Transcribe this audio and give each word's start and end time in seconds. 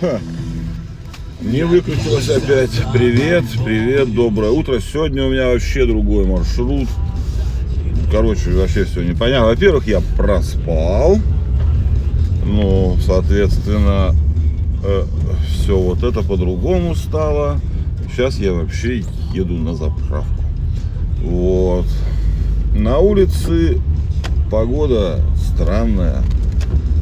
Ха. 0.00 0.18
Не 1.40 1.64
выключилось 1.64 2.28
опять. 2.28 2.70
Привет, 2.92 3.44
привет, 3.64 4.14
доброе 4.14 4.50
утро. 4.50 4.80
Сегодня 4.80 5.24
у 5.24 5.30
меня 5.30 5.48
вообще 5.48 5.86
другой 5.86 6.26
маршрут. 6.26 6.88
Короче, 8.10 8.50
вообще 8.50 8.84
все 8.84 9.02
непонятно. 9.02 9.46
Во-первых, 9.46 9.86
я 9.86 10.00
проспал. 10.16 11.18
Ну, 12.44 12.96
соответственно, 13.04 14.14
все 15.48 15.78
вот 15.78 16.02
это 16.02 16.22
по-другому 16.22 16.94
стало. 16.94 17.60
Сейчас 18.10 18.38
я 18.38 18.52
вообще 18.52 19.04
еду 19.34 19.54
на 19.54 19.74
заправку. 19.74 20.44
Вот. 21.22 21.86
На 22.74 22.98
улице 22.98 23.78
погода 24.50 25.20
странная. 25.52 26.22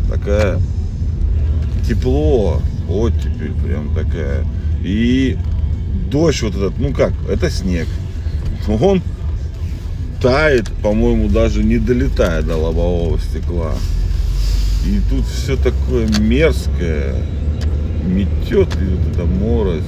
Такая 0.09 0.59
тепло, 1.87 2.61
оттепель 2.89 3.53
прям 3.65 3.95
такая. 3.95 4.45
И 4.83 5.37
дождь 6.11 6.43
вот 6.43 6.55
этот, 6.55 6.79
ну 6.79 6.93
как, 6.93 7.13
это 7.29 7.51
снег. 7.51 7.87
Он 8.69 9.03
тает, 10.21 10.69
по-моему, 10.83 11.29
даже 11.29 11.63
не 11.63 11.79
долетая 11.79 12.43
до 12.43 12.57
лобового 12.57 13.19
стекла. 13.19 13.75
И 14.87 15.01
тут 15.11 15.27
все 15.27 15.57
такое 15.57 16.09
мерзкое, 16.19 17.15
метет 18.07 18.69
и 18.81 18.85
вот 18.85 19.15
эта 19.15 19.25
морось. 19.25 19.83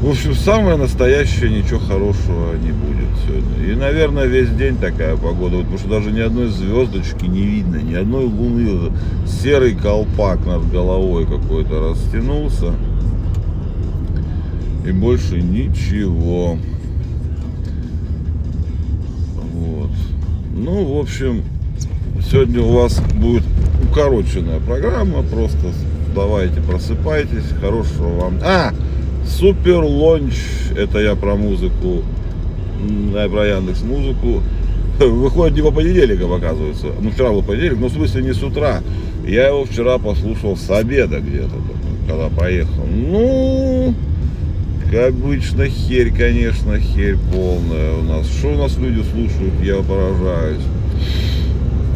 В 0.00 0.08
общем, 0.08 0.34
самое 0.34 0.76
настоящее, 0.76 1.50
ничего 1.50 1.78
хорошего 1.78 2.54
не 2.54 2.72
будет 2.72 3.08
сегодня. 3.22 3.70
И, 3.70 3.76
наверное, 3.76 4.24
весь 4.24 4.48
день 4.48 4.78
такая 4.78 5.14
погода, 5.14 5.56
вот, 5.56 5.64
потому 5.64 5.78
что 5.78 5.88
даже 5.90 6.10
ни 6.10 6.20
одной 6.20 6.48
звездочки 6.48 7.26
не 7.26 7.42
видно, 7.42 7.76
ни 7.76 7.92
одной 7.92 8.24
луны. 8.24 8.92
Серый 9.26 9.74
колпак 9.74 10.46
над 10.46 10.70
головой 10.70 11.26
какой-то 11.26 11.90
растянулся. 11.90 12.72
И 14.86 14.92
больше 14.92 15.42
ничего. 15.42 16.56
Вот. 19.52 19.90
Ну, 20.56 20.94
в 20.96 20.98
общем, 20.98 21.42
сегодня 22.30 22.62
у 22.62 22.72
вас 22.72 23.02
будет 23.16 23.44
укороченная 23.86 24.60
программа. 24.60 25.22
Просто 25.24 25.74
давайте, 26.14 26.62
просыпайтесь. 26.62 27.50
Хорошего 27.60 28.18
вам... 28.18 28.38
А! 28.42 28.72
Супер 29.24 29.82
лонч, 29.82 30.34
это 30.76 30.98
я 30.98 31.14
про 31.14 31.34
музыку, 31.36 32.02
я 33.14 33.28
про 33.28 33.46
Яндекс 33.46 33.82
музыку. 33.82 34.42
Выходит 35.00 35.56
не 35.56 35.62
по 35.62 35.70
понедельникам, 35.70 36.32
оказывается. 36.32 36.88
Ну, 37.00 37.10
вчера 37.10 37.30
был 37.30 37.42
понедельник, 37.42 37.78
но 37.78 37.88
в 37.88 37.92
смысле 37.92 38.22
не 38.22 38.34
с 38.34 38.42
утра. 38.42 38.82
Я 39.26 39.48
его 39.48 39.64
вчера 39.64 39.98
послушал 39.98 40.56
с 40.56 40.68
обеда 40.70 41.20
где-то, 41.20 41.54
когда 42.06 42.28
поехал. 42.28 42.84
Ну, 42.86 43.94
как 44.90 45.10
обычно, 45.10 45.66
херь, 45.66 46.12
конечно, 46.12 46.78
херь 46.78 47.16
полная 47.32 47.94
у 47.94 48.02
нас. 48.02 48.26
Что 48.26 48.48
у 48.48 48.56
нас 48.56 48.76
люди 48.76 49.02
слушают, 49.12 49.54
я 49.62 49.76
поражаюсь. 49.76 50.62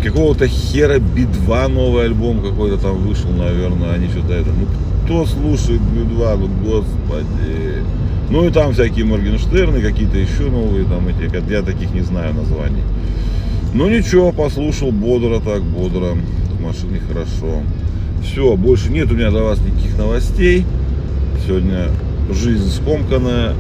Какого-то 0.03 0.47
хера 0.47 0.99
Би-2 0.99 1.69
новый 1.69 2.05
альбом 2.05 2.41
какой-то 2.41 2.79
там 2.79 2.99
вышел, 2.99 3.31
наверное, 3.31 3.95
они 3.95 4.09
что-то 4.09 4.35
это. 4.35 4.51
Ну, 4.51 4.67
кто 5.05 5.27
слушает 5.27 5.81
Би-2, 5.83 6.37
ну, 6.39 6.49
господи. 6.65 7.85
Ну, 8.31 8.47
и 8.47 8.51
там 8.51 8.73
всякие 8.73 9.05
Моргенштерны, 9.05 9.81
какие-то 9.81 10.19
еще 10.19 10.45
новые 10.45 10.87
там 10.87 11.07
эти, 11.09 11.31
я 11.53 11.63
таких 11.63 11.93
не 11.93 12.01
знаю 12.01 12.35
названий. 12.35 12.83
Ну, 13.75 13.89
ничего, 13.89 14.33
послушал 14.33 14.93
бодро 14.93 15.41
так, 15.41 15.63
бодро. 15.63 16.15
В 16.59 16.63
машине 16.63 17.01
хорошо. 17.07 17.63
Все, 18.23 18.57
больше 18.57 18.91
нет 18.91 19.11
у 19.13 19.15
меня 19.15 19.31
для 19.31 19.43
вас 19.43 19.59
никаких 19.59 19.99
новостей. 19.99 20.65
Сегодня 21.47 21.89
жизнь 22.33 22.71
скомканная, 22.71 23.55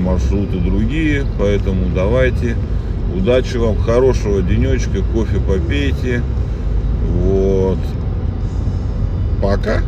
маршруты 0.00 0.58
другие, 0.58 1.24
поэтому 1.38 1.86
давайте. 1.94 2.56
Удачи 3.16 3.58
вам, 3.58 3.76
хорошего 3.76 4.42
денечка, 4.42 5.02
кофе 5.12 5.38
попейте. 5.38 6.20
Вот. 7.22 7.78
Пока. 9.40 9.82